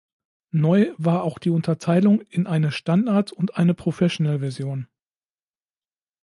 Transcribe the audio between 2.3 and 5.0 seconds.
eine Standard- und eine Professional-Version.